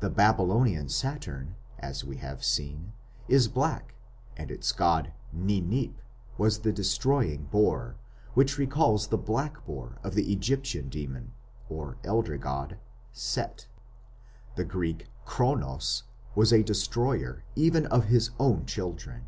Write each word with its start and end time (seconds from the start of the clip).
The 0.00 0.10
Babylonian 0.10 0.88
Saturn, 0.88 1.54
as 1.78 2.02
we 2.02 2.16
have 2.16 2.42
seen, 2.42 2.92
is 3.28 3.46
black, 3.46 3.94
and 4.36 4.50
its 4.50 4.72
god, 4.72 5.12
Ninip, 5.32 5.94
was 6.36 6.58
the 6.58 6.72
destroying 6.72 7.44
boar, 7.52 7.94
which 8.32 8.58
recalls 8.58 9.06
the 9.06 9.16
black 9.16 9.64
boar 9.64 10.00
of 10.02 10.16
the 10.16 10.32
Egyptian 10.32 10.88
demon 10.88 11.34
(or 11.68 11.98
elder 12.02 12.36
god) 12.36 12.78
Set. 13.12 13.68
The 14.56 14.64
Greek 14.64 15.06
Cronos 15.24 16.02
was 16.34 16.52
a 16.52 16.64
destroyer 16.64 17.44
even 17.54 17.86
of 17.86 18.06
his 18.06 18.30
own 18.40 18.66
children. 18.66 19.24